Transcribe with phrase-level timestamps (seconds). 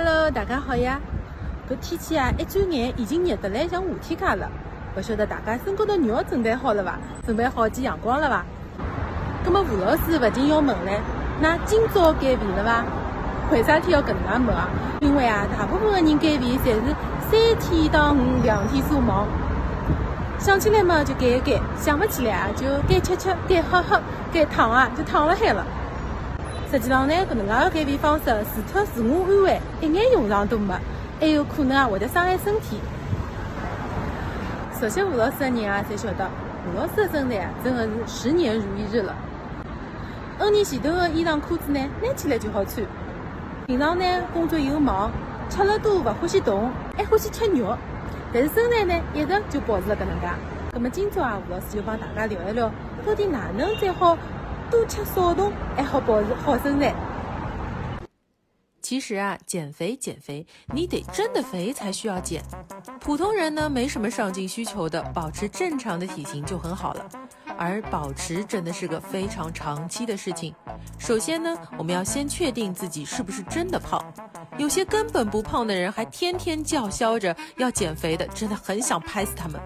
[0.00, 1.00] Hello，大家好呀！
[1.68, 4.48] 搿天气啊，一转眼已经热得来像夏天介了。
[4.96, 6.96] 勿晓得大家身高头肉准备好了伐？
[7.26, 8.44] 准备好见阳光了伐？
[9.44, 11.00] 葛么吴老师勿禁要问唻，
[11.40, 12.84] 那今朝减肥了伐？
[13.50, 14.68] 为啥体要搿能介问啊？
[15.00, 16.94] 因为啊，大部分的人减肥侪是
[17.28, 19.26] 三天到五两天所忙，
[20.38, 24.00] 想起来嘛就减一减，想勿起来啊就该吃吃，该喝喝，
[24.32, 25.66] 该躺啊就躺辣海了。
[26.70, 28.24] 实际上呢，搿能介个减肥方式，
[28.54, 30.74] 除脱自我安慰，一眼用场都没，
[31.18, 32.78] 还有可能啊会得伤害身体。
[34.78, 36.28] 熟悉吴老师的人啊，侪晓得，
[36.70, 39.14] 吴老师的身材啊，真的是十年如一日了。
[40.38, 42.86] N 年前头的衣裳裤子呢，拿起来就好穿。
[43.66, 44.04] 平常呢，
[44.34, 45.10] 工作又忙，
[45.48, 47.74] 吃了多，勿欢喜动，还欢喜吃肉，
[48.30, 50.28] 但是身材呢，一直就保持了搿能介。
[50.74, 52.70] 葛么今朝啊，吴老师就帮大家聊一聊，
[53.06, 54.18] 到底哪能才好？
[54.70, 56.94] 多吃少动，还好保持好身材。
[58.80, 62.42] 其实啊，减肥减肥，你得真的肥才需要减。
[63.00, 67.06] 普通人呢，没什么上进需求的，保持正常的体型就很好了。
[67.58, 70.54] 而保持真的是个非常长期的事情。
[70.96, 74.02] 首先呢，我们要先确定自己是不是真的胖。
[74.56, 79.60] 有些根本不胖的人还天天叫嚣着要减肥的，真的很想拍死他们。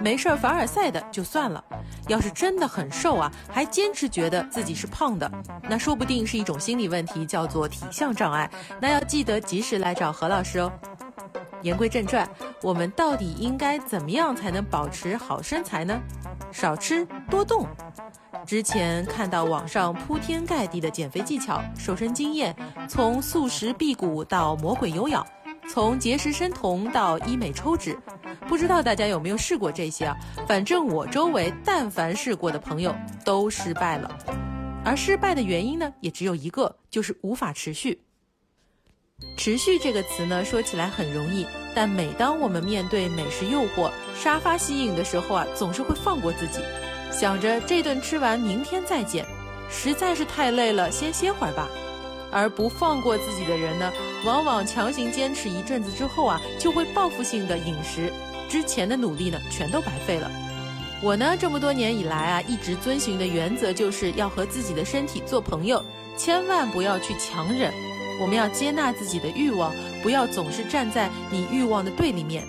[0.00, 1.62] 没事儿凡尔赛的就算了，
[2.08, 5.30] 要是真的很瘦啊，还坚持觉得自己是胖的，
[5.68, 8.50] 那说不定是一种心理问题，叫做体相障碍。
[8.80, 10.72] 那要记得及时来找何老师哦。
[11.62, 12.28] 言归正传，
[12.62, 15.98] 我们到底应该怎么样才能保持好身材呢？
[16.52, 17.66] 少吃多动。
[18.46, 22.54] 之前看到网上铺天盖地的减肥技巧、瘦身经验，
[22.88, 25.26] 从素食辟谷到魔鬼有氧，
[25.68, 27.98] 从节食生酮到医美抽脂，
[28.48, 30.16] 不知道大家有没有试过这些啊？
[30.46, 32.94] 反正我周围但凡试过的朋友
[33.24, 34.18] 都失败了，
[34.84, 38.00] 而失败的原因呢，也只有一个，就是无法持续。
[39.36, 46.60] 持续这个词呢，说起来很容易，但每当我们面对美食诱惑、沙发吸引的时候啊，总是会放过自己，
[47.10, 49.24] 想着这顿吃完明天再减，
[49.70, 51.68] 实在是太累了，先歇会儿吧。
[52.30, 53.90] 而不放过自己的人呢，
[54.26, 58.12] 往往强行坚持一阵子之后啊，就会报复性的饮食，
[58.48, 60.30] 之前的努力呢，全都白费了。
[61.02, 65.84] 我呢，这么多年以来啊，一直遵循的原则就是要和自己的身体做朋友，
[66.16, 67.72] 千万不要去强忍。
[68.18, 72.44] 我们要接纳自己的欲望，不要总是站在你欲望的对立面。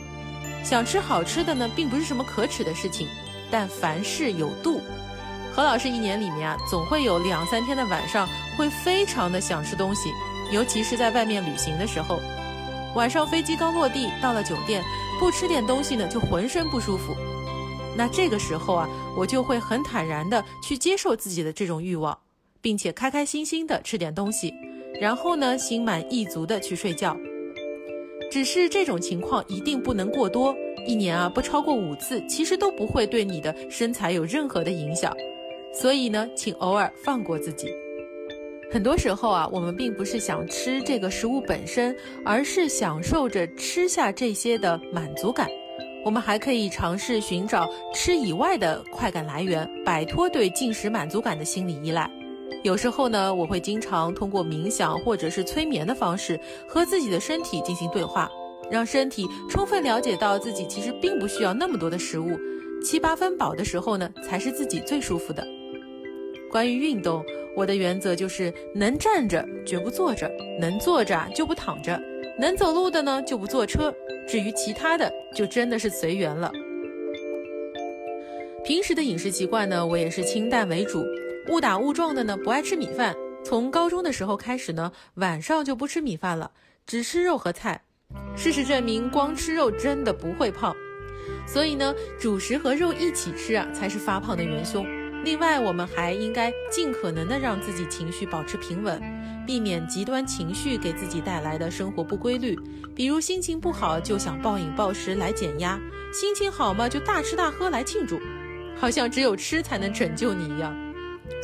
[0.64, 3.08] 想吃好吃的呢，并不是什么可耻的事情，
[3.52, 4.82] 但凡事有度。
[5.54, 10.10] 何老师一年里面啊，总会有两三天的晚上会非常的想吃东西，
[10.54, 12.22] 尤其是在外面旅行的时候。
[12.96, 14.82] 晚上飞机刚落地，到了酒店，
[15.20, 17.16] 不吃点东西呢，就浑身不舒服。
[17.96, 22.18] 那这个时候啊，我就会很坦然的去接受自己的这种欲望，
[22.62, 24.54] 并且开开心心的吃点东西。
[25.02, 27.18] 然后呢，心满意足的去睡觉。
[28.30, 30.56] 只是这种情况一定不能过多，
[30.86, 35.16] 一年啊不超过五次，其实都不会对你的身材有任何的影响。
[35.74, 37.68] 所以呢，请偶尔放过自己。
[38.70, 41.96] 很多时候啊，我们并不是想吃这个食物本身，
[42.26, 45.48] 而是享受着吃下这些的满足感。
[46.04, 52.10] 我们还可以尝试寻找吃以外的快感来源，摆脱对进食满足感的心理依赖。
[52.64, 58.30] 有时候呢，我会经常通过冥想或者是催眠的方式和自己的身体进行对话，
[58.70, 62.38] 让身体充分了解到自己其实并不需要那么多的食物，
[62.84, 65.46] 七八分饱的时候呢，才是自己最舒服的。
[66.50, 67.24] 关于运动，
[67.58, 72.00] 我的原则就是能站着绝不坐着，能坐着就不躺着，
[72.38, 73.92] 能走路的呢就不坐车，
[74.28, 76.52] 至于其他的就真的是随缘了。
[78.64, 81.04] 平时的饮食习惯呢，我也是清淡为主。
[81.50, 83.16] 误打误撞的呢，不爱吃米饭。
[83.44, 86.52] 从高中的时候开始呢，晚上就不吃米饭了，
[86.86, 87.82] 只吃肉和菜。
[88.36, 90.76] 事实证明，光吃肉真的不会胖。
[91.48, 94.86] 所以呢，主食和肉一起吃啊，才是发胖的元凶。
[95.28, 98.98] 另外，我们还应该尽可能的让自己情绪保持平稳，
[99.46, 102.58] 避免极端情绪给自己带来的生活不规律。
[102.96, 105.78] 比如心情不好就想暴饮暴食来减压，
[106.14, 108.18] 心情好嘛就大吃大喝来庆祝，
[108.80, 110.74] 好像只有吃才能拯救你一样。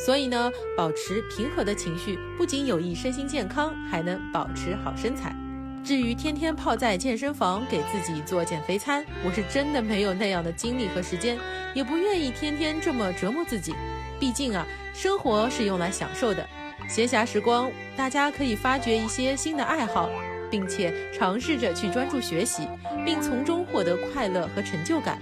[0.00, 5.36] 所以呢，保持平和的情绪不仅有益身心健康，还能保持好身材。
[5.84, 11.38] 至于天天泡在健身房给自己做减肥餐，我是真的没有那样的精力和时间，
[11.74, 13.74] 也不愿意天天这么折磨自己。
[14.18, 16.48] 毕竟啊，生活是用来享受的，
[16.88, 20.08] 闲暇时光大家可以发掘一些新的爱好，
[20.50, 22.68] 并且尝试着去专注学习，
[23.04, 25.18] 并从中获得快乐和成就感。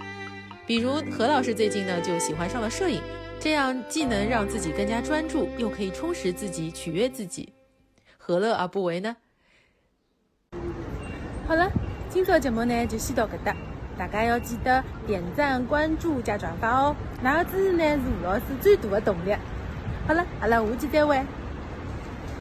[0.67, 3.03] 比如何老师最近呢就喜欢上了摄影。
[3.41, 7.53] 这样既能让自己更加专注，又可以充实自己、取悦自己，
[8.17, 9.17] 何乐而不为呢？
[11.49, 11.69] 好了，
[12.09, 13.57] 今朝节目呢就先到搿搭，
[13.99, 16.97] 大家要记得点赞、关注加转发哦。
[17.23, 19.35] 那个支持呢是吴老师最大的动力。
[20.07, 21.21] 好了，阿拉下期再会。